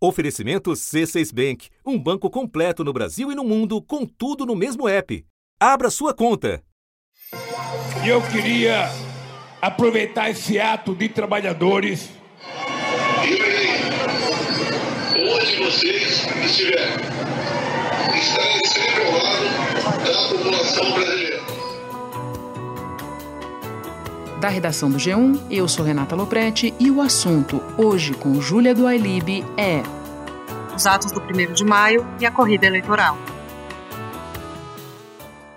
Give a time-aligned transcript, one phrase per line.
[0.00, 4.88] Oferecimento C6 Bank, um banco completo no Brasil e no mundo, com tudo no mesmo
[4.88, 5.24] app.
[5.58, 6.62] Abra sua conta.
[8.04, 8.88] E eu queria
[9.60, 12.10] aproveitar esse ato de trabalhadores.
[15.16, 16.94] Onde vocês estiverem,
[18.14, 21.27] estarem sempre ao lado da população brasileira.
[24.40, 28.86] Da redação do G1, eu sou Renata Loprete e o assunto, hoje com Júlia do
[28.86, 29.82] Ailib, é
[30.72, 33.18] os atos do 1 de maio e a corrida eleitoral.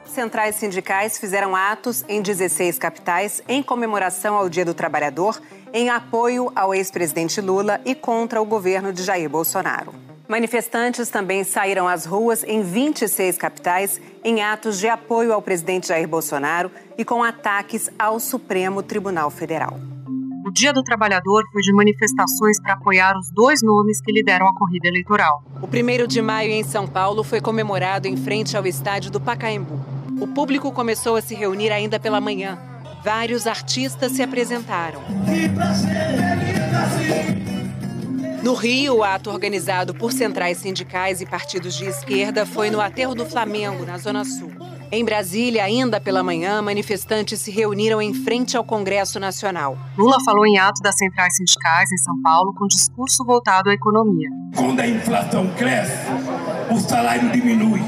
[0.04, 5.40] Centrais sindicais fizeram atos em 16 capitais em comemoração ao Dia do Trabalhador,
[5.72, 9.94] em apoio ao ex-presidente Lula e contra o governo de Jair Bolsonaro.
[10.32, 16.08] Manifestantes também saíram às ruas em 26 capitais em atos de apoio ao presidente Jair
[16.08, 19.78] Bolsonaro e com ataques ao Supremo Tribunal Federal.
[20.48, 24.56] O Dia do Trabalhador foi de manifestações para apoiar os dois nomes que lideram a
[24.56, 25.44] corrida eleitoral.
[25.62, 29.78] O 1 de maio em São Paulo foi comemorado em frente ao estádio do Pacaembu.
[30.22, 32.58] O público começou a se reunir ainda pela manhã.
[33.04, 35.02] Vários artistas se apresentaram.
[38.44, 43.14] No Rio, o ato organizado por centrais sindicais e partidos de esquerda foi no Aterro
[43.14, 44.52] do Flamengo, na Zona Sul.
[44.92, 49.78] Em Brasília, ainda pela manhã, manifestantes se reuniram em frente ao Congresso Nacional.
[49.96, 54.30] Lula falou em ato das centrais sindicais em São Paulo com discurso voltado à economia.
[54.56, 56.08] Quando a inflação cresce,
[56.72, 57.82] o salário diminui.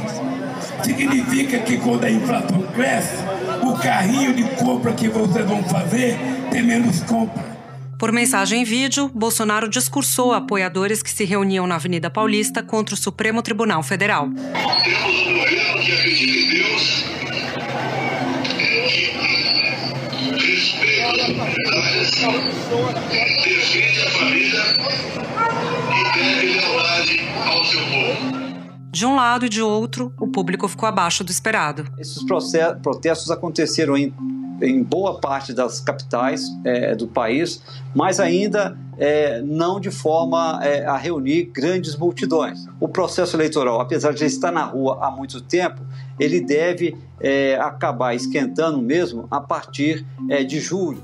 [0.83, 3.23] Significa que quando a inflação cresce,
[3.63, 6.15] o carrinho de compra que vocês vão fazer
[6.51, 7.52] tem menos compra.
[8.03, 12.95] Por mensagem em vídeo, Bolsonaro discursou a apoiadores que se reuniam na Avenida Paulista contra
[12.95, 14.27] o Supremo Tribunal Federal.
[28.91, 31.85] De um lado e de outro, o público ficou abaixo do esperado.
[31.97, 32.21] Esses
[32.81, 34.13] protestos aconteceram em,
[34.63, 37.61] em boa parte das capitais é, do país,
[37.93, 42.65] mas ainda é, não de forma é, a reunir grandes multidões.
[42.79, 45.81] O processo eleitoral, apesar de estar na rua há muito tempo,
[46.19, 51.03] ele deve é, acabar esquentando mesmo a partir é, de julho.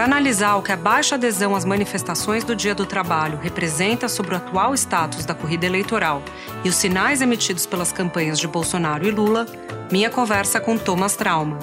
[0.00, 4.32] Para analisar o que a baixa adesão às manifestações do Dia do Trabalho representa sobre
[4.32, 6.22] o atual status da corrida eleitoral
[6.64, 9.46] e os sinais emitidos pelas campanhas de Bolsonaro e Lula,
[9.92, 11.58] minha conversa com Thomas Trauma.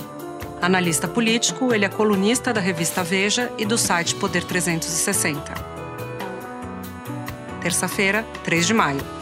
[0.61, 5.41] Analista político, ele é colunista da revista Veja e do site Poder 360.
[7.59, 9.16] Terça-feira, 3 de maio.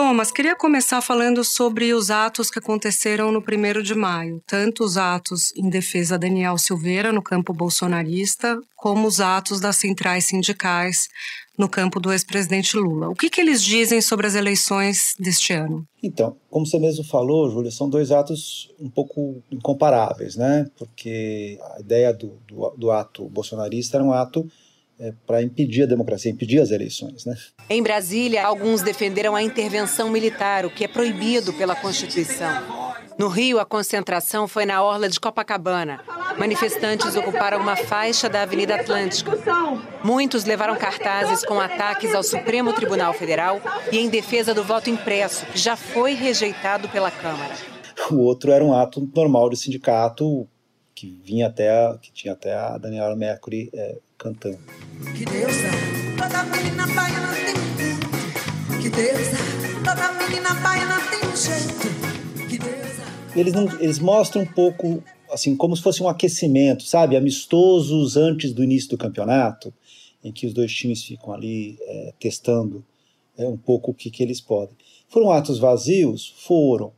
[0.00, 4.96] Thomas, queria começar falando sobre os atos que aconteceram no 1 de maio, tanto os
[4.96, 11.06] atos em defesa de Daniel Silveira no campo bolsonarista, como os atos das centrais sindicais
[11.56, 13.10] no campo do ex-presidente Lula.
[13.10, 15.84] O que, que, eles dizem sobre as eleições deste ano?
[16.02, 20.66] Então, como você mesmo falou, Júlia, são dois atos um pouco incomparáveis, né?
[20.78, 24.48] Porque a ideia do, do, do ato bolsonarista era um ato
[25.00, 27.24] é, para impedir a democracia, impedir as eleições.
[27.24, 27.34] Né?
[27.70, 32.90] Em Brasília, alguns defenderam a intervenção militar, o que é proibido pela Constituição.
[33.18, 36.00] No Rio, a concentração foi na orla de Copacabana.
[36.38, 39.32] Manifestantes ocuparam uma faixa da Avenida Atlântica.
[40.04, 43.60] Muitos levaram cartazes com ataques ao Supremo Tribunal Federal
[43.92, 47.54] e em defesa do voto impresso, que já foi rejeitado pela Câmara.
[48.10, 50.48] O outro era um ato normal de sindicato
[50.94, 54.58] que vinha até que tinha até a Daniela Mercury é, cantando.
[55.16, 55.24] Que
[56.16, 58.82] toda menina baiana tem um.
[58.82, 58.90] Que
[59.82, 61.88] toda menina baiana tem um jeito.
[62.48, 63.38] Que.
[63.38, 67.16] Eles, não, eles mostram um pouco, assim, como se fosse um aquecimento, sabe?
[67.16, 69.72] Amistosos antes do início do campeonato,
[70.22, 72.84] em que os dois times ficam ali é, testando
[73.38, 74.76] é, um pouco o que, que eles podem.
[75.08, 76.34] Foram atos vazios?
[76.40, 76.92] Foram.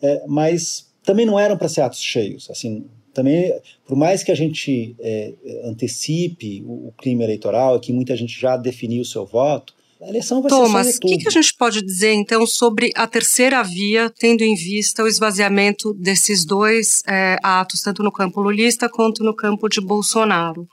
[0.00, 2.48] É, mas também não eram para ser atos cheios.
[2.48, 3.52] Assim, também,
[3.86, 5.32] por mais que a gente é,
[5.64, 10.40] antecipe o, o crime eleitoral, que muita gente já definiu o seu voto, a eleição
[10.40, 14.10] vai Thomas, ser o que, que, a gente pode dizer então sobre a terceira via,
[14.18, 19.36] tendo em vista o esvaziamento desses dois é, atos, tanto no campo lulista quanto no
[19.36, 20.66] campo de Bolsonaro?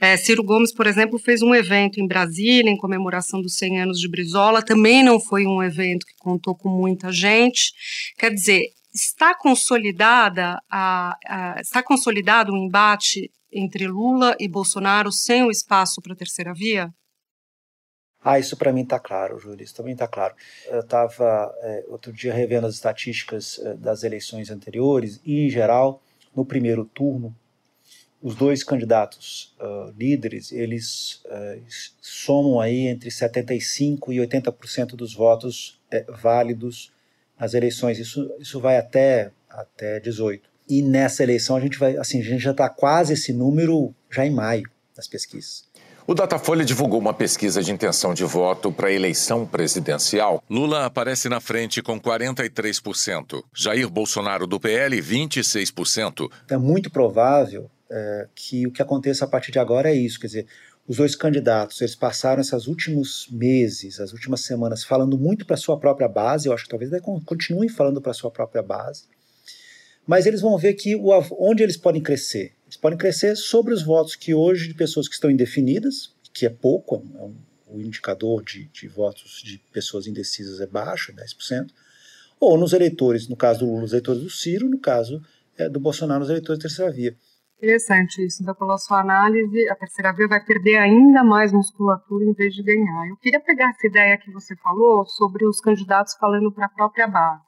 [0.00, 4.00] É, Ciro Gomes, por exemplo, fez um evento em Brasília em comemoração dos 100 anos
[4.00, 7.72] de Brizola, também não foi um evento que contou com muita gente.
[8.18, 15.10] Quer dizer, está consolidada a, a, está consolidado o um embate entre Lula e Bolsonaro
[15.12, 16.92] sem o espaço para a terceira via?
[18.24, 20.34] Ah, isso para mim está claro, Júlio, isso também está claro.
[20.68, 26.00] Eu estava é, outro dia revendo as estatísticas é, das eleições anteriores e, em geral,
[26.34, 27.34] no primeiro turno,
[28.22, 31.60] os dois candidatos uh, líderes, eles uh,
[32.00, 36.92] somam aí entre 75% e 80% dos votos é, válidos
[37.38, 37.98] nas eleições.
[37.98, 40.48] Isso, isso vai até, até 18.
[40.68, 44.24] E nessa eleição a gente vai, assim, a gente já está quase esse número já
[44.24, 44.64] em maio
[44.94, 45.64] das pesquisas.
[46.04, 50.42] O Datafolha divulgou uma pesquisa de intenção de voto para a eleição presidencial.
[50.50, 56.28] Lula aparece na frente com 43%, Jair Bolsonaro do PL 26%.
[56.50, 60.26] É muito provável é, que o que aconteça a partir de agora é isso, quer
[60.26, 60.46] dizer,
[60.86, 65.78] os dois candidatos, eles passaram esses últimos meses, as últimas semanas, falando muito para sua
[65.78, 66.90] própria base, eu acho que talvez
[67.24, 69.04] continuem falando para sua própria base,
[70.06, 72.54] mas eles vão ver que o, onde eles podem crescer.
[72.66, 76.50] Eles podem crescer sobre os votos que hoje de pessoas que estão indefinidas, que é
[76.50, 77.34] pouco, é um,
[77.68, 81.70] o indicador de, de, votos de pessoas indecisas é baixo, 10%,
[82.40, 85.22] ou nos eleitores, no caso do Lula, os eleitores do Ciro, no caso
[85.56, 87.16] é, do Bolsonaro, os eleitores da terceira via.
[87.62, 88.42] Interessante isso.
[88.42, 92.60] Então, pela sua análise, a terceira via vai perder ainda mais musculatura em vez de
[92.60, 93.06] ganhar.
[93.08, 97.06] Eu queria pegar essa ideia que você falou sobre os candidatos falando para a própria
[97.06, 97.44] base.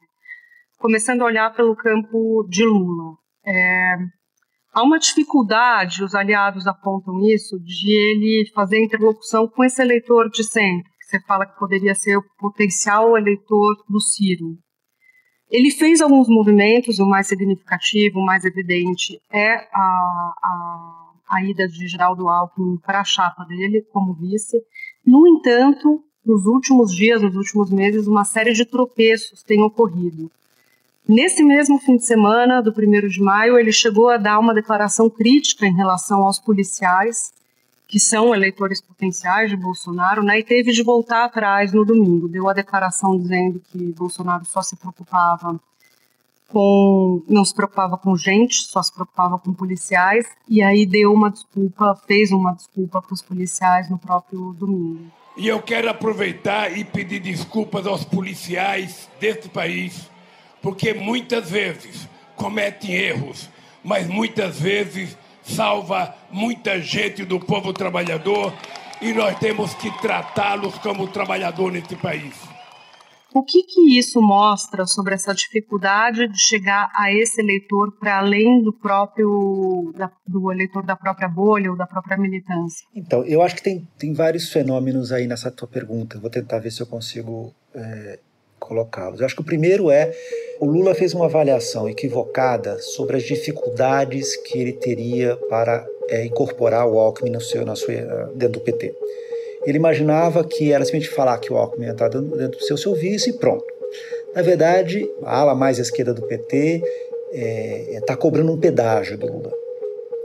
[0.79, 3.17] Começando a olhar pelo campo de Lula.
[3.45, 3.97] É,
[4.73, 10.45] há uma dificuldade, os aliados apontam isso, de ele fazer interlocução com esse eleitor de
[10.45, 14.64] centro, que você fala que poderia ser o potencial eleitor do Ciro.
[15.55, 21.69] Ele fez alguns movimentos, o mais significativo, o mais evidente é a, a, a ida
[21.69, 24.61] de Geraldo Alckmin para a chapa dele como vice.
[25.07, 30.29] No entanto, nos últimos dias, nos últimos meses, uma série de tropeços tem ocorrido.
[31.07, 35.09] Nesse mesmo fim de semana, do 1 de maio, ele chegou a dar uma declaração
[35.09, 37.33] crítica em relação aos policiais
[37.95, 42.27] que são eleitores potenciais de Bolsonaro, né, e teve de voltar atrás no domingo.
[42.27, 45.61] Deu a declaração dizendo que Bolsonaro só se preocupava
[46.49, 47.23] com.
[47.29, 51.95] não se preocupava com gente, só se preocupava com policiais, e aí deu uma desculpa,
[52.05, 55.05] fez uma desculpa para os policiais no próprio domingo.
[55.37, 60.11] E eu quero aproveitar e pedir desculpas aos policiais deste país,
[60.61, 63.49] porque muitas vezes cometem erros,
[63.85, 68.53] mas muitas vezes salva muita gente do povo trabalhador
[69.01, 72.35] e nós temos que tratá-los como trabalhador nesse país.
[73.35, 78.63] O que, que isso mostra sobre essa dificuldade de chegar a esse eleitor para além
[78.63, 82.87] do próprio da, do eleitor da própria bolha ou da própria militância?
[82.95, 86.21] Então, eu acho que tem, tem vários fenômenos aí nessa tua pergunta.
[86.21, 88.21] vou tentar ver se eu consigo é,
[88.65, 89.21] colocá-los.
[89.21, 90.13] Eu acho que o primeiro é
[90.61, 96.87] o Lula fez uma avaliação equivocada sobre as dificuldades que ele teria para é, incorporar
[96.87, 97.95] o Alckmin no seu, na sua,
[98.35, 98.95] dentro do PT.
[99.67, 103.31] Ele imaginava que era simplesmente falar que o Alckmin ia entrar dentro do seu, vice
[103.31, 103.65] e pronto.
[104.35, 106.83] Na verdade, a ala mais esquerda do PT
[107.91, 109.53] está é, cobrando um pedágio do Lula.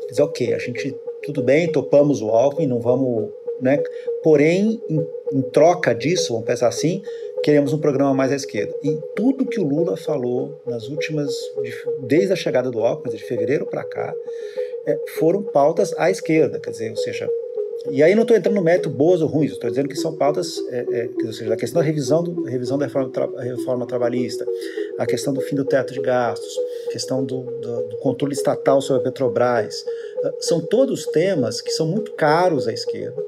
[0.09, 3.29] Diz, ok, a gente, tudo bem, topamos o Alckmin, não vamos.
[3.61, 3.81] Né?
[4.23, 7.01] Porém, em, em troca disso, vamos pensar assim,
[7.43, 8.73] queremos um programa mais à esquerda.
[8.83, 11.33] E tudo que o Lula falou nas últimas,
[12.01, 14.13] desde a chegada do Alckmin, de fevereiro para cá,
[14.85, 17.29] é, foram pautas à esquerda, quer dizer, ou seja,
[17.91, 20.57] e aí não estou entrando no mérito boas ou ruins, estou dizendo que são pautas,
[20.69, 24.45] é, é, ou seja, a questão da revisão, do, revisão da reforma, tra, reforma, trabalhista,
[24.97, 26.53] a questão do fim do teto de gastos,
[26.87, 29.85] a questão do, do, do controle estatal sobre a Petrobras,
[30.23, 33.23] é, são todos temas que são muito caros à esquerda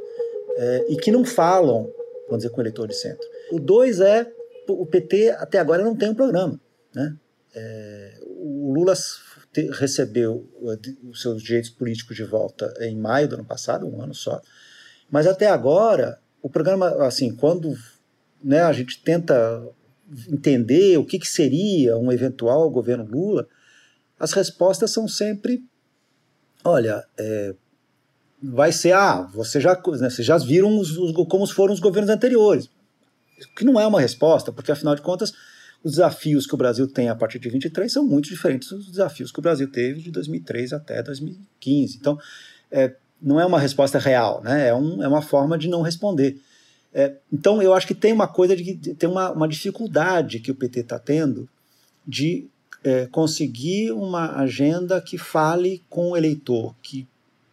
[0.58, 1.90] é, e que não falam,
[2.28, 3.28] vamos dizer, com o eleitor de centro.
[3.52, 4.32] O dois é
[4.68, 6.60] o PT até agora não tem um programa.
[6.94, 7.16] Né?
[7.54, 8.94] É, o Lula
[9.52, 10.48] te, recebeu
[11.10, 14.42] os seus direitos políticos de volta em maio do ano passado, um ano só.
[15.10, 17.76] Mas até agora, o programa, assim, quando
[18.44, 19.64] né, a gente tenta
[20.30, 23.48] entender o que, que seria um eventual governo Lula,
[24.20, 25.64] as respostas são sempre:
[26.64, 27.54] olha, é,
[28.42, 32.10] vai ser, ah, você já, né, vocês já viram os, os, como foram os governos
[32.10, 32.70] anteriores
[33.56, 35.34] que não é uma resposta, porque afinal de contas
[35.84, 39.32] os desafios que o Brasil tem a partir de 23 são muito diferentes dos desafios
[39.32, 41.98] que o Brasil teve de 2003 até 2015.
[41.98, 42.20] Então,
[42.70, 44.68] é, não é uma resposta real, né?
[44.68, 46.40] é, um, é uma forma de não responder.
[46.94, 50.52] É, então, eu acho que tem uma coisa de, de tem uma, uma dificuldade que
[50.52, 51.50] o PT está tendo
[52.06, 52.48] de
[52.84, 57.08] é, conseguir uma agenda que fale com o eleitor, que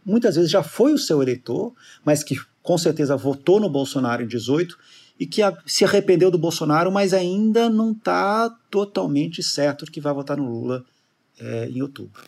[0.04, 1.72] muitas vezes já foi o seu eleitor,
[2.04, 4.76] mas que com certeza votou no Bolsonaro em 18
[5.18, 10.36] e que se arrependeu do Bolsonaro, mas ainda não está totalmente certo que vai votar
[10.36, 10.84] no Lula
[11.40, 12.22] é, em outubro.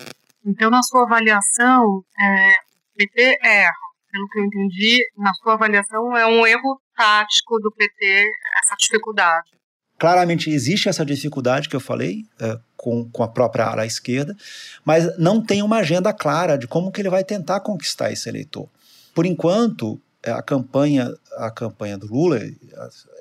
[0.45, 2.53] Então, na sua avaliação, é,
[2.95, 3.73] o PT erra.
[4.11, 8.29] Pelo que eu entendi, na sua avaliação, é um erro tático do PT
[8.65, 9.51] essa dificuldade.
[9.97, 14.37] claramente existe essa dificuldade que eu falei é, com, com a própria ala esquerda,
[14.85, 18.69] mas não tem uma agenda clara de como que ele vai tentar conquistar esse eleitor.
[19.15, 22.41] Por enquanto, é, a campanha, a campanha do Lula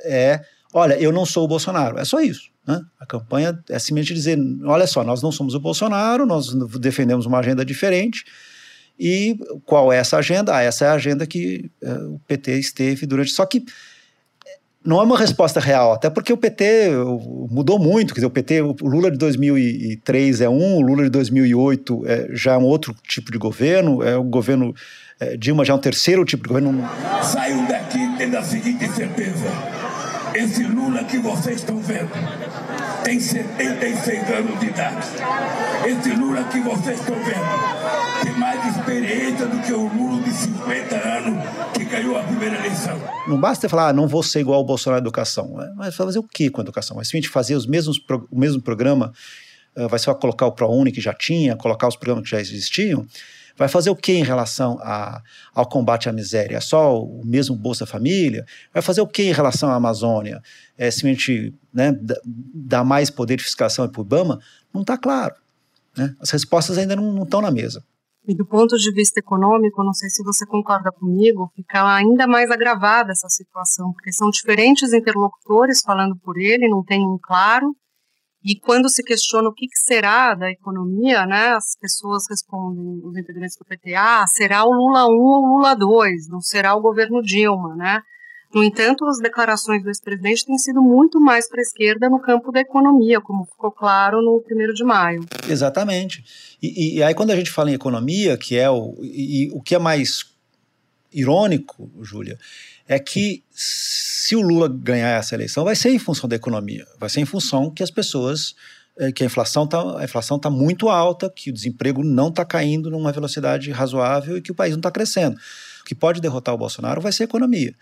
[0.03, 0.41] é,
[0.73, 2.49] olha, eu não sou o Bolsonaro, é só isso.
[2.67, 2.81] Né?
[2.99, 7.39] A campanha é simplesmente dizer, olha só, nós não somos o Bolsonaro, nós defendemos uma
[7.39, 8.25] agenda diferente,
[8.99, 10.55] e qual é essa agenda?
[10.55, 13.31] Ah, essa é a agenda que é, o PT esteve durante.
[13.31, 13.63] Só que
[14.83, 16.91] não é uma resposta real, até porque o PT
[17.49, 18.13] mudou muito.
[18.13, 22.27] Quer dizer, o PT, o Lula de 2003 é um, o Lula de 2008 é,
[22.31, 24.73] já é um outro tipo de governo, é o governo
[25.19, 26.88] é, Dilma já é um terceiro tipo de governo.
[27.23, 29.45] Saiam daqui tendo a seguinte certeza:
[30.33, 32.09] esse Lula que vocês estão vendo
[33.03, 35.07] tem 76 anos de idade.
[35.85, 40.95] Esse Lula que vocês estão vendo tem mais experiência do que o Lula de 50
[40.95, 42.97] anos que ganhou a primeira eleição.
[43.27, 45.57] Não basta falar, ah, não vou ser igual ao Bolsonaro na educação.
[45.57, 45.73] Né?
[45.75, 46.95] Mas fazer o que com a educação?
[46.95, 47.99] Mas simplesmente fazer os mesmos,
[48.31, 49.11] o mesmo programa,
[49.75, 53.05] uh, vai ser colocar o ProUni que já tinha, colocar os programas que já existiam,
[53.59, 55.21] Vai fazer o que em relação a,
[55.53, 56.55] ao combate à miséria?
[56.55, 58.45] É só o mesmo Bolsa Família?
[58.73, 60.41] Vai fazer o que em relação à Amazônia?
[60.77, 61.93] É simplesmente né,
[62.25, 64.39] dar mais poder de fiscalização para o IBAMA?
[64.73, 65.35] Não está claro.
[65.97, 66.15] Né?
[66.21, 67.83] As respostas ainda não estão na mesa.
[68.25, 72.49] E do ponto de vista econômico, não sei se você concorda comigo, fica ainda mais
[72.49, 77.75] agravada essa situação, porque são diferentes interlocutores falando por ele, não tem um claro,
[78.43, 83.58] e quando se questiona o que, será da economia, né, as pessoas respondem, os integrantes
[83.58, 87.22] do PT, ah, será o Lula 1 ou o Lula 2, não será o governo
[87.22, 88.01] Dilma, né?
[88.53, 92.51] No entanto, as declarações do ex-presidente têm sido muito mais para a esquerda no campo
[92.51, 95.24] da economia, como ficou claro no 1 de maio.
[95.48, 96.24] Exatamente.
[96.60, 99.75] E, e, aí, quando a gente fala em economia, que é o, e, o que
[99.75, 100.25] é mais
[101.13, 102.39] irônico, Júlia,
[102.89, 107.08] é que se o Lula ganhar essa eleição, vai ser em função da economia, vai
[107.08, 108.55] ser em função que as pessoas,
[108.98, 112.89] eh, que a inflação está inflação tá muito alta, que o desemprego não está caindo
[112.89, 115.38] numa velocidade razoável e que o país não está crescendo.
[115.81, 117.75] O que pode derrotar o Bolsonaro vai ser a economia.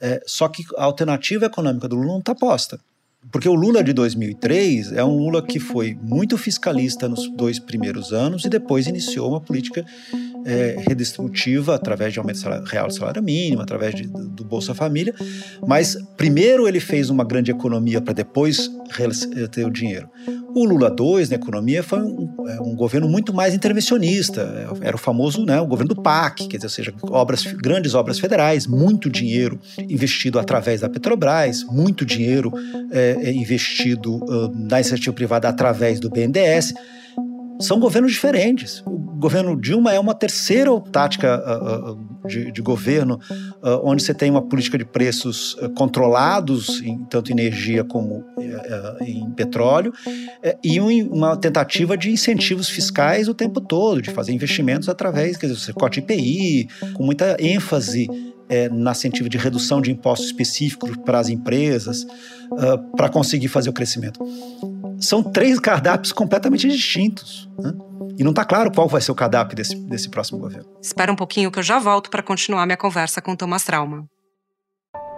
[0.00, 2.80] É, só que a alternativa econômica do Lula não está posta.
[3.30, 8.12] Porque o Lula de 2003 é um Lula que foi muito fiscalista nos dois primeiros
[8.12, 9.84] anos e depois iniciou uma política
[10.46, 15.14] é, redistributiva através de aumento real do salário mínimo, através de, do, Bolsa Família.
[15.66, 18.70] Mas primeiro ele fez uma grande economia para depois
[19.52, 20.08] ter o dinheiro.
[20.54, 24.68] O Lula 2 na economia foi um, é, um, governo muito mais intervencionista.
[24.80, 28.18] Era o famoso né, o governo do PAC, quer dizer, ou seja, obras, grandes obras
[28.18, 32.52] federais, muito dinheiro investido através da Petrobras, muito dinheiro
[32.90, 36.72] é, é investido uh, na iniciativa privada através do BNDES
[37.60, 38.82] são governos diferentes.
[38.86, 43.18] O governo Dilma é uma terceira tática uh, uh, de, de, governo,
[43.82, 48.24] onde você tem uma política de preços controlados, em tanto energia como
[49.00, 49.92] em petróleo,
[50.62, 55.46] e um, uma tentativa de incentivos fiscais o tempo todo, de fazer investimentos através, quer
[55.46, 58.08] dizer, você corte IPI, com muita ênfase
[58.48, 62.06] é, na incentivo de redução de impostos específicos para as empresas,
[62.96, 64.20] para conseguir fazer o crescimento
[65.00, 67.48] são três cardápios completamente distintos.
[67.58, 67.72] Né?
[68.18, 70.68] E não está claro qual vai ser o cardápio desse, desse próximo governo.
[70.82, 74.04] Espera um pouquinho que eu já volto para continuar minha conversa com Thomas Trauma.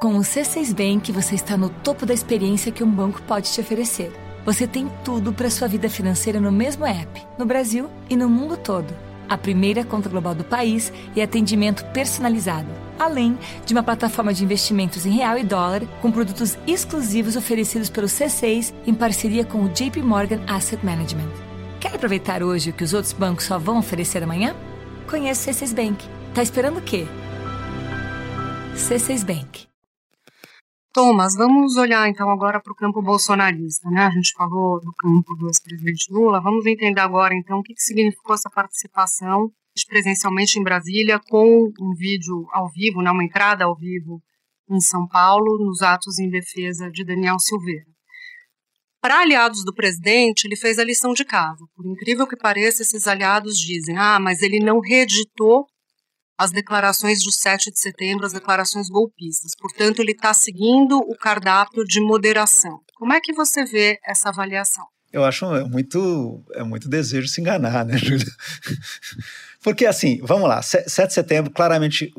[0.01, 3.61] Com o C6 Bank, você está no topo da experiência que um banco pode te
[3.61, 4.13] oferecer.
[4.45, 8.57] Você tem tudo para sua vida financeira no mesmo app, no Brasil e no mundo
[8.57, 12.69] todo a primeira conta global do país e atendimento personalizado,
[13.01, 18.07] além de uma plataforma de investimentos em real e dólar com produtos exclusivos oferecidos pelo
[18.07, 21.31] C6 em parceria com o JP Morgan Asset Management.
[21.81, 24.55] Quer aproveitar hoje o que os outros bancos só vão oferecer amanhã?
[25.09, 26.07] Conheça o C6 Bank.
[26.35, 27.07] Tá esperando o quê?
[28.75, 29.71] C6 Bank.
[30.93, 34.07] Thomas, vamos olhar então agora para o campo bolsonarista, né?
[34.07, 37.83] A gente falou do campo do ex-presidente Lula, vamos entender agora então o que, que
[37.83, 39.53] significou essa participação
[39.89, 44.23] presencialmente em Brasília com um vídeo ao vivo, né, uma entrada ao vivo
[44.69, 47.91] em São Paulo, nos atos em defesa de Daniel Silveira.
[49.01, 51.65] Para aliados do presidente, ele fez a lição de casa.
[51.75, 55.65] Por incrível que pareça, esses aliados dizem: ah, mas ele não reeditou
[56.39, 59.53] as declarações do 7 de setembro, as declarações golpistas.
[59.59, 62.81] Portanto, ele está seguindo o cardápio de moderação.
[62.95, 64.87] Como é que você vê essa avaliação?
[65.13, 68.27] Eu acho é muito, é muito desejo de se enganar, né, Júlia?
[69.63, 72.13] Porque, assim, vamos lá, 7 de setembro, claramente,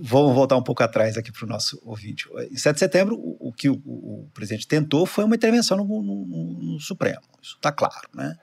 [0.00, 2.28] vamos voltar um pouco atrás aqui para o nosso ouvinte.
[2.50, 5.84] Em 7 de setembro, o, o que o, o, presidente tentou foi uma intervenção no,
[5.84, 7.20] no, no Supremo.
[7.42, 8.36] Isso está claro, né?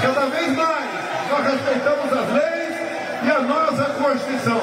[0.00, 2.64] Cada vez mais nós respeitamos as leis
[3.24, 4.60] e a nossa Constituição.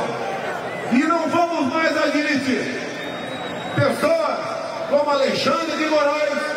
[0.94, 2.82] E não vamos mais admitir
[3.76, 6.51] pessoas como Alexandre de Moraes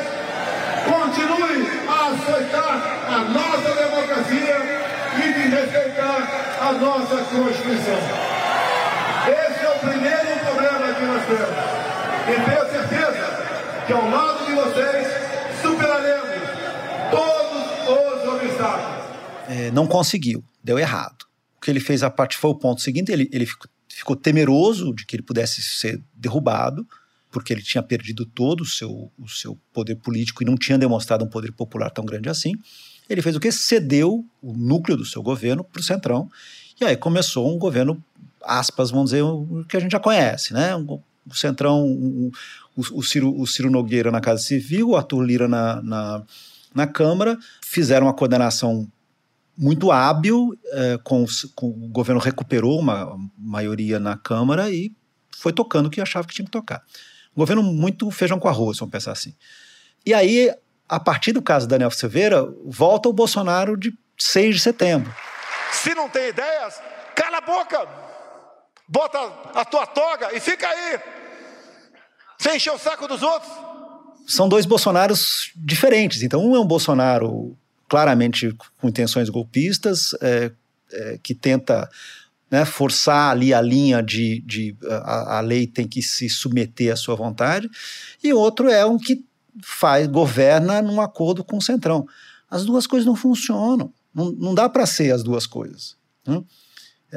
[0.84, 4.84] continue a aceitar a nossa democracia
[5.16, 7.98] e de respeitar a nossa Constituição.
[9.26, 11.84] Esse é o primeiro problema que nós temos.
[12.26, 15.06] E tenho certeza que ao lado de vocês
[15.62, 16.24] superaremos
[17.10, 19.04] todos os obstáculos.
[19.48, 21.24] É, não conseguiu, deu errado.
[21.56, 24.94] O que ele fez a parte foi o ponto seguinte: ele, ele ficou, ficou temeroso
[24.94, 26.86] de que ele pudesse ser derrubado
[27.34, 31.24] porque ele tinha perdido todo o seu, o seu poder político e não tinha demonstrado
[31.24, 32.52] um poder popular tão grande assim.
[33.10, 33.50] Ele fez o que?
[33.50, 36.30] Cedeu o núcleo do seu governo para o Centrão.
[36.80, 38.00] E aí começou um governo,
[38.40, 40.76] aspas, vamos dizer, o que a gente já conhece, né?
[40.76, 41.02] O
[41.34, 42.30] Centrão, o,
[42.76, 46.22] o, Ciro, o Ciro Nogueira na Casa Civil, o Arthur Lira na, na,
[46.72, 48.88] na Câmara, fizeram uma coordenação
[49.58, 51.24] muito hábil, eh, com,
[51.56, 54.92] com, o governo recuperou uma maioria na Câmara e
[55.36, 56.82] foi tocando o que achava que tinha que tocar.
[57.36, 59.34] Um governo muito feijão com arroz, vamos pensar assim.
[60.06, 60.54] E aí,
[60.88, 65.14] a partir do caso Daniel Silveira, volta o Bolsonaro de 6 de setembro.
[65.72, 66.80] Se não tem ideias,
[67.14, 67.88] cala a boca,
[68.88, 69.18] bota
[69.54, 71.00] a tua toga e fica aí.
[72.38, 73.52] Sem encher o saco dos outros.
[74.26, 76.22] São dois Bolsonaros diferentes.
[76.22, 77.56] Então, um é um Bolsonaro
[77.88, 80.50] claramente com intenções golpistas, é,
[80.92, 81.88] é, que tenta
[82.54, 86.96] né, forçar ali a linha de, de a, a, lei tem que se submeter à
[86.96, 87.68] sua vontade,
[88.22, 89.24] e outro é um que
[89.60, 92.06] faz governa num acordo com o Centrão.
[92.48, 93.92] As duas coisas não funcionam.
[94.14, 95.96] Não, não dá para ser as duas coisas.
[96.24, 96.40] Né?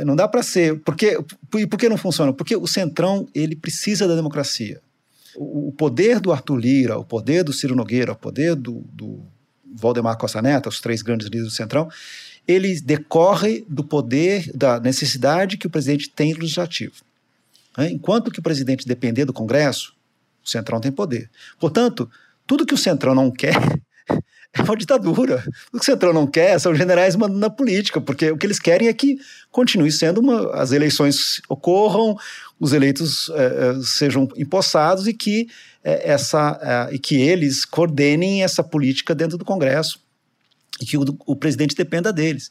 [0.04, 0.80] Não dá para ser.
[0.80, 1.20] Porque,
[1.52, 2.34] por que não funciona?
[2.34, 4.82] Porque o Centrão ele precisa da democracia.
[5.36, 9.24] O, o poder do Arthur Lira, o poder do Ciro Nogueira, o poder do, do
[9.76, 11.88] Valdemar Costa Neto, os três grandes líderes do Centrão,
[12.48, 16.94] ele decorre do poder, da necessidade que o presidente tem no legislativo.
[17.78, 17.92] Né?
[17.92, 19.94] Enquanto que o presidente depender do Congresso,
[20.44, 21.30] o Centrão tem poder.
[21.60, 22.10] Portanto,
[22.46, 23.58] tudo que o Centrão não quer
[24.54, 25.44] é uma ditadura.
[25.74, 28.60] O que o Centrão não quer são generais mandando na política, porque o que eles
[28.60, 29.18] querem é que
[29.52, 30.56] continue sendo uma.
[30.56, 32.16] as eleições ocorram,
[32.58, 35.50] os eleitos é, sejam empossados e que,
[35.84, 40.07] é, essa, e que eles coordenem essa política dentro do Congresso
[40.82, 42.50] e que o, o presidente dependa deles.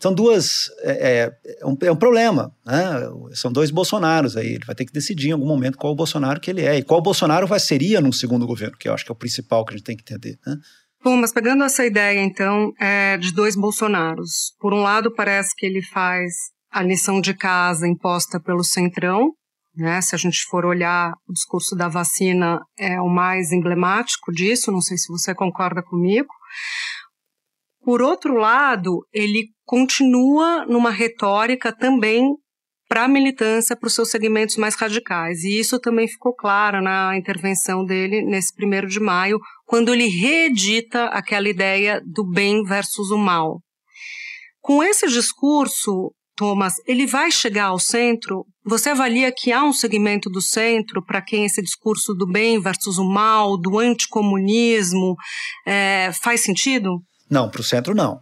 [0.00, 0.70] São duas.
[0.80, 1.30] É,
[1.60, 2.50] é, um, é um problema.
[2.64, 2.82] Né?
[3.34, 4.54] São dois Bolsonaros aí.
[4.54, 6.78] Ele vai ter que decidir em algum momento qual o Bolsonaro que ele é.
[6.78, 9.64] E qual Bolsonaro vai seria num segundo governo, que eu acho que é o principal
[9.64, 10.38] que a gente tem que entender.
[10.46, 10.56] Né?
[11.04, 14.54] Bom, mas pegando essa ideia, então, é, de dois Bolsonaros.
[14.58, 16.32] Por um lado, parece que ele faz
[16.72, 19.32] a lição de casa imposta pelo Centrão.
[19.76, 20.00] Né?
[20.00, 24.72] Se a gente for olhar o discurso da vacina, é o mais emblemático disso.
[24.72, 26.28] Não sei se você concorda comigo.
[27.90, 32.22] Por outro lado, ele continua numa retórica também
[32.88, 35.42] para a militância, para os seus segmentos mais radicais.
[35.42, 41.06] E isso também ficou claro na intervenção dele nesse primeiro de maio, quando ele reedita
[41.06, 43.60] aquela ideia do bem versus o mal.
[44.60, 48.46] Com esse discurso, Thomas, ele vai chegar ao centro?
[48.64, 52.98] Você avalia que há um segmento do centro para quem esse discurso do bem versus
[52.98, 55.16] o mal, do anticomunismo,
[55.66, 57.02] é, faz sentido?
[57.30, 58.20] Não, para o centro não.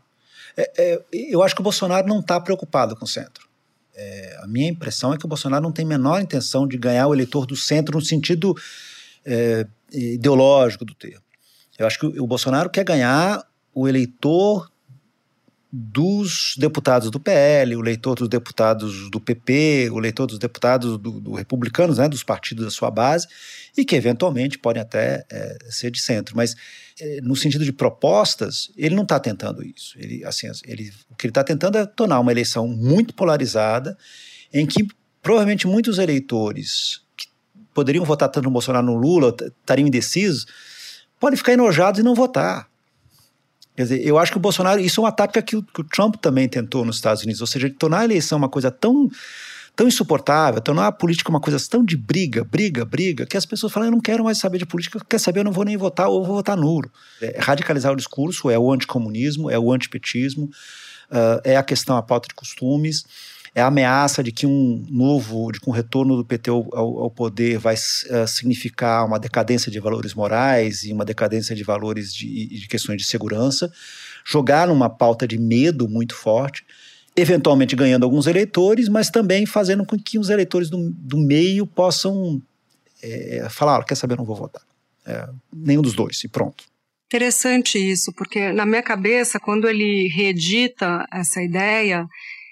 [0.56, 3.48] É, é, eu acho que o Bolsonaro não está preocupado com o centro.
[3.94, 7.06] É, a minha impressão é que o Bolsonaro não tem a menor intenção de ganhar
[7.08, 8.54] o eleitor do centro no sentido
[9.24, 11.22] é, ideológico do termo.
[11.78, 13.42] Eu acho que o, o Bolsonaro quer ganhar
[13.74, 14.70] o eleitor
[15.70, 21.20] dos deputados do PL, o eleitor dos deputados do PP, o eleitor dos deputados do,
[21.20, 23.26] do republicanos, né, dos partidos da sua base,
[23.76, 26.34] e que eventualmente podem até é, ser de centro.
[26.34, 26.54] Mas
[26.98, 29.94] é, no sentido de propostas, ele não está tentando isso.
[29.98, 33.96] Ele, assim, ele, o que ele está tentando é tornar uma eleição muito polarizada,
[34.52, 34.86] em que
[35.22, 37.26] provavelmente muitos eleitores que
[37.74, 40.46] poderiam votar tanto no Bolsonaro no Lula, estariam indecisos,
[41.20, 42.67] podem ficar enojados e não votar.
[43.78, 45.84] Quer dizer, eu acho que o Bolsonaro, isso é uma tática que o, que o
[45.84, 49.08] Trump também tentou nos Estados Unidos, ou seja, tornar a eleição uma coisa tão
[49.76, 53.72] tão insuportável, tornar a política uma coisa tão de briga, briga, briga, que as pessoas
[53.72, 56.08] falam, eu não quero mais saber de política, quer saber, eu não vou nem votar
[56.08, 56.90] ou vou votar nulo.
[57.22, 62.02] É, radicalizar o discurso é o anticomunismo, é o antipetismo, uh, é a questão, a
[62.02, 63.04] pauta de costumes,
[63.54, 67.10] é a ameaça de que um novo, de que um retorno do PT ao, ao
[67.10, 72.46] poder vai uh, significar uma decadência de valores morais e uma decadência de valores de,
[72.46, 73.72] de questões de segurança,
[74.24, 76.64] jogar numa pauta de medo muito forte,
[77.16, 82.40] eventualmente ganhando alguns eleitores, mas também fazendo com que os eleitores do, do meio possam
[83.02, 84.62] é, falar, ah, quer saber, não vou votar.
[85.06, 86.64] É, nenhum dos dois, e pronto.
[87.06, 92.06] Interessante isso, porque na minha cabeça, quando ele reedita essa ideia,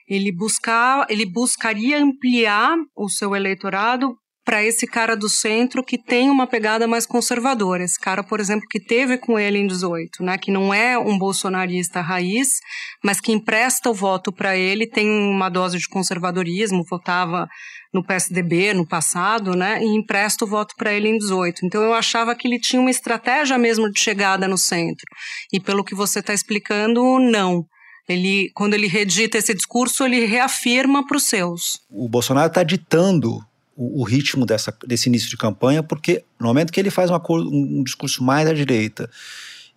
[0.09, 4.16] ele, buscar, ele buscaria ampliar o seu eleitorado
[4.47, 7.83] para esse cara do centro que tem uma pegada mais conservadora.
[7.83, 11.19] Esse cara, por exemplo, que teve com ele em 18, né, que não é um
[11.19, 12.61] bolsonarista raiz,
[13.05, 17.49] mas que empresta o voto para ele, tem uma dose de conservadorismo, votava
[17.92, 21.66] no PSDB no passado, né, e empresta o voto para ele em 18.
[21.66, 25.07] Então eu achava que ele tinha uma estratégia mesmo de chegada no centro.
[25.53, 27.64] E pelo que você está explicando, não.
[28.09, 31.81] Ele, quando ele redita esse discurso, ele reafirma para os seus.
[31.90, 33.45] O Bolsonaro está ditando
[33.77, 37.19] o, o, ritmo dessa, desse início de campanha, porque no momento que ele faz um,
[37.31, 39.11] um discurso mais à direita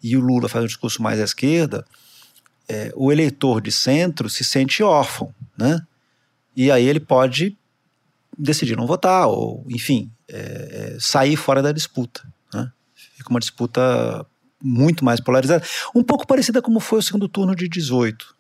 [0.02, 1.86] e o Lula faz um discurso mais à esquerda,
[2.68, 5.82] é, o eleitor de centro se sente órfão, né?
[6.56, 7.58] E aí ele pode
[8.38, 10.38] decidir não votar, ou, enfim, é,
[10.96, 12.22] é, sair fora da disputa.
[12.54, 12.72] Né?
[12.94, 14.26] Fica uma disputa
[14.62, 15.64] muito mais polarizada,
[15.96, 18.36] um pouco parecida como foi o segundo turno de 18.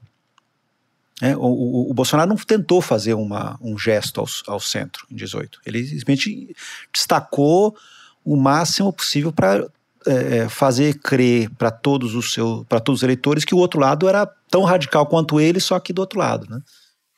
[1.21, 5.15] É, o, o, o, Bolsonaro não tentou fazer uma, um gesto ao, ao centro em
[5.15, 5.59] 18.
[5.65, 6.55] Ele simplesmente
[6.93, 7.75] destacou
[8.23, 9.67] o máximo possível para
[10.07, 13.79] é, é, fazer crer para todos os seus, para todos os eleitores que o outro
[13.79, 16.61] lado era tão radical quanto ele, só que do outro lado, né?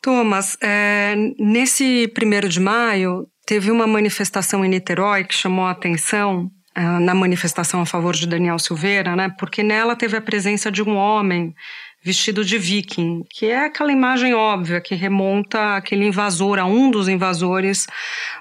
[0.01, 6.49] Thomas, é, nesse primeiro de maio teve uma manifestação em Niterói que chamou a atenção
[6.75, 9.33] na manifestação a favor de Daniel Silveira, né?
[9.37, 11.53] Porque nela teve a presença de um homem
[12.03, 17.07] vestido de viking, que é aquela imagem óbvia que remonta aquele invasor, a um dos
[17.07, 17.85] invasores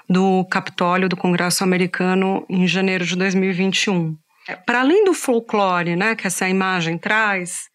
[0.09, 4.17] do Capitólio do Congresso americano em janeiro de 2021.
[4.47, 7.69] É, Para além do folclore, né, que essa imagem traz,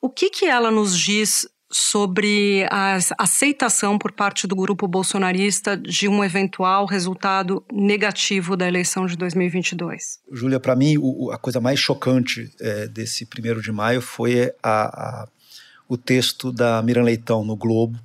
[0.00, 6.06] o que que ela nos diz sobre a aceitação por parte do grupo bolsonarista de
[6.06, 10.20] um eventual resultado negativo da eleição de 2022?
[10.30, 15.22] Júlia, para mim, o, a coisa mais chocante é, desse primeiro de maio foi a,
[15.22, 15.28] a,
[15.88, 17.98] o texto da Miran Leitão no Globo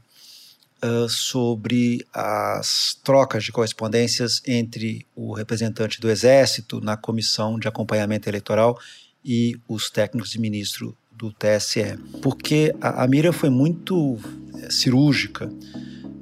[0.84, 8.28] uh, sobre as trocas de correspondências entre o representante do Exército na comissão de acompanhamento
[8.28, 8.80] eleitoral
[9.24, 14.18] e os técnicos de ministro do TSE, porque a, a Mira foi muito
[14.56, 15.52] é, cirúrgica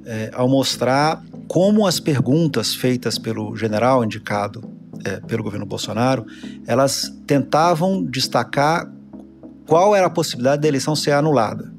[0.04, 4.60] é, ao mostrar como as perguntas feitas pelo general indicado
[5.04, 6.26] é, pelo governo Bolsonaro,
[6.66, 8.92] elas tentavam destacar
[9.66, 11.72] qual era a possibilidade da eleição ser anulada.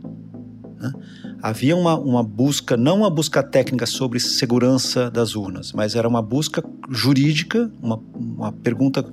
[0.77, 0.93] Né?
[1.41, 6.21] Havia uma, uma busca, não uma busca técnica sobre segurança das urnas, mas era uma
[6.21, 9.05] busca jurídica, uma, uma pergunta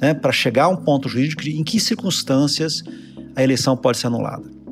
[0.00, 2.84] né, para chegar a um ponto jurídico em que circunstâncias
[3.34, 4.62] a eleição pode ser anulada.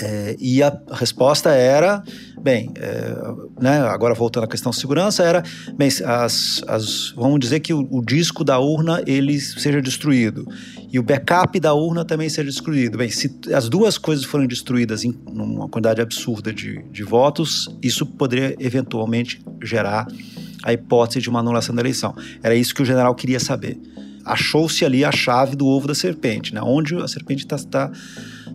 [0.00, 2.02] É, e a resposta era,
[2.40, 3.14] bem, é,
[3.60, 5.42] né, agora voltando à questão de segurança, era,
[5.76, 10.46] bem, as, as, vamos dizer que o, o, disco da urna ele seja destruído
[10.90, 12.98] e o backup da urna também seja destruído.
[12.98, 18.06] Bem, se as duas coisas forem destruídas em uma quantidade absurda de, de votos, isso
[18.06, 20.08] poderia eventualmente gerar
[20.64, 22.14] a hipótese de uma anulação da eleição.
[22.42, 23.78] Era isso que o general queria saber
[24.24, 26.60] achou-se ali a chave do ovo da serpente, né?
[26.62, 27.90] onde a serpente está tá,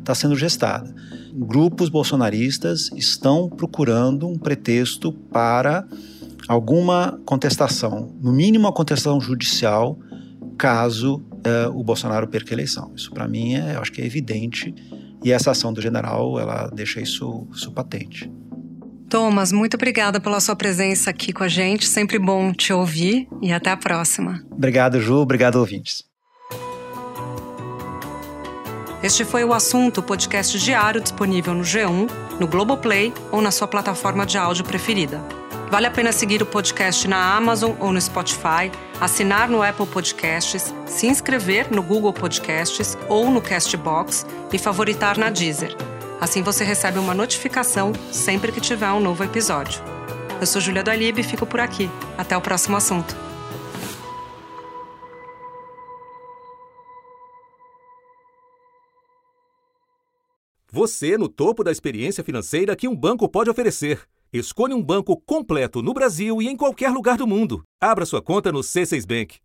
[0.04, 0.94] tá sendo gestada.
[1.34, 5.86] Grupos bolsonaristas estão procurando um pretexto para
[6.48, 10.00] alguma contestação, no mínimo a contestação judicial,
[10.58, 12.92] caso é, o Bolsonaro perca a eleição.
[12.96, 14.74] Isso para mim é, eu acho que é evidente
[15.24, 18.32] e essa ação do general ela deixa isso, isso patente.
[19.10, 21.88] Thomas, muito obrigada pela sua presença aqui com a gente.
[21.88, 24.44] Sempre bom te ouvir e até a próxima.
[24.52, 25.16] Obrigado, Ju.
[25.16, 26.04] Obrigado, ouvintes.
[29.02, 34.26] Este foi o assunto podcast diário disponível no G1, no Globoplay ou na sua plataforma
[34.26, 35.22] de áudio preferida.
[35.70, 40.74] Vale a pena seguir o podcast na Amazon ou no Spotify, assinar no Apple Podcasts,
[40.86, 45.76] se inscrever no Google Podcasts ou no Castbox e favoritar na Deezer.
[46.20, 49.82] Assim você recebe uma notificação sempre que tiver um novo episódio.
[50.42, 51.90] Eu sou Julia do Alibe e fico por aqui.
[52.18, 53.16] Até o próximo assunto.
[60.72, 64.02] Você no topo da experiência financeira que um banco pode oferecer.
[64.32, 67.64] Escolha um banco completo no Brasil e em qualquer lugar do mundo.
[67.82, 69.38] Abra sua conta no C6 Bank.